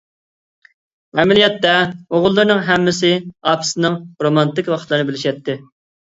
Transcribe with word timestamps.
ئەمەلىيەتتە 1.23 1.73
ئوغۇللىرىنىڭ 2.13 2.63
ھەممىسى 2.71 3.13
ئاپىسىنىڭ 3.53 4.01
رومانتىك 4.27 4.73
ۋاقىتلىرىنى 4.77 5.11
بىلىشەتتى. 5.13 5.59